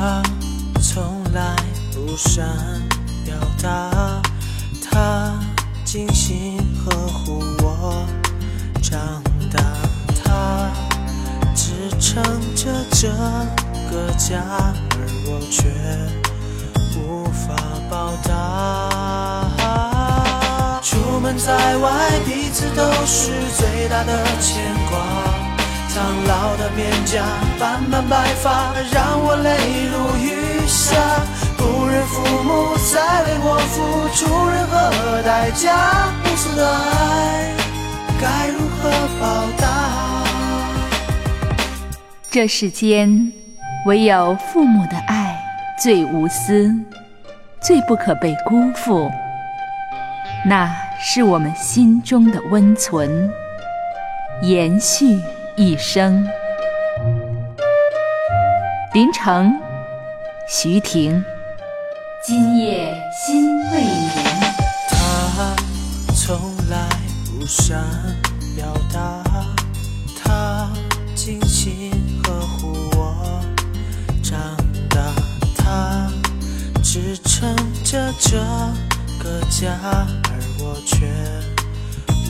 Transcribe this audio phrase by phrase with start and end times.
[0.00, 0.22] 他
[0.80, 1.54] 从来
[1.92, 2.48] 不善
[3.22, 4.22] 表达，
[4.90, 5.38] 他
[5.84, 8.06] 精心呵护我
[8.80, 8.98] 长
[9.52, 9.62] 大，
[10.24, 10.70] 他
[11.54, 12.24] 支撑
[12.54, 13.08] 着这
[13.90, 14.40] 个家，
[14.96, 14.96] 而
[15.26, 15.68] 我却
[16.98, 17.54] 无法
[17.90, 19.60] 报答。
[20.80, 25.49] 出门在外，彼此都是最大的牵挂。
[25.92, 27.24] 苍老的面颊，
[27.58, 29.50] 斑斑白发，让我泪
[29.90, 30.96] 如雨下。
[31.58, 37.52] 不忍父母再为我付出任何代价，无私的爱
[38.20, 38.88] 该如何
[39.20, 39.66] 报答？
[42.30, 43.32] 这世间
[43.84, 45.36] 唯有父母的爱
[45.76, 46.72] 最无私，
[47.60, 49.10] 最不可被辜负。
[50.46, 53.28] 那是我们心中的温存，
[54.42, 55.18] 延续。
[55.60, 56.26] 一生，
[58.94, 59.52] 林城，
[60.48, 61.22] 徐婷，
[62.24, 64.10] 今夜心未眠。
[64.88, 65.54] 他
[66.14, 66.40] 从
[66.70, 66.88] 来
[67.26, 67.78] 不善
[68.56, 69.22] 表达，
[70.24, 70.72] 他
[71.14, 71.90] 精心
[72.24, 73.42] 呵护我
[74.22, 74.40] 长
[74.88, 75.12] 大，
[75.58, 76.10] 他
[76.82, 78.38] 支撑着这
[79.22, 79.76] 个家，
[80.24, 81.06] 而我却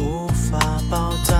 [0.02, 0.58] 无法
[0.90, 1.39] 报答。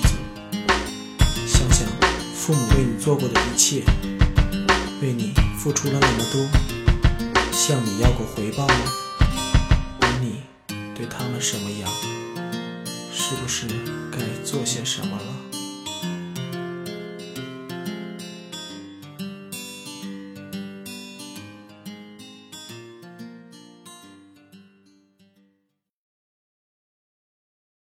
[2.41, 3.83] 父母为你做过的一切，
[4.99, 6.49] 为你付出了那么多，
[7.51, 8.75] 向你要过回报吗？
[9.99, 10.41] 而你
[10.95, 11.87] 对他们什么样？
[13.13, 13.67] 是不是
[14.11, 15.50] 该做些什么了？